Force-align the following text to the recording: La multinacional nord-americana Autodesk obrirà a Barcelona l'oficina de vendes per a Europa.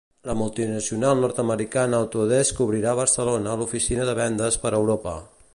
La 0.27 0.35
multinacional 0.37 1.19
nord-americana 1.25 1.99
Autodesk 2.05 2.63
obrirà 2.67 2.91
a 2.95 3.01
Barcelona 3.03 3.55
l'oficina 3.63 4.11
de 4.11 4.19
vendes 4.25 4.63
per 4.65 4.73
a 4.73 4.77
Europa. 4.85 5.19